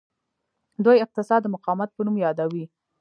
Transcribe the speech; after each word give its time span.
دوی 0.85 0.97
اقتصاد 1.05 1.39
د 1.43 1.47
مقاومت 1.55 1.89
په 1.93 2.01
نوم 2.05 2.15
یادوي. 2.25 2.65